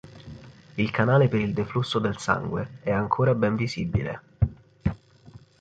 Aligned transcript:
Il 0.79 0.89
canale 0.89 1.27
per 1.27 1.39
il 1.41 1.53
deflusso 1.53 1.99
del 1.99 2.17
sangue 2.17 2.79
è 2.81 2.89
ancora 2.89 3.35
ben 3.35 3.55
visibile. 3.55 4.21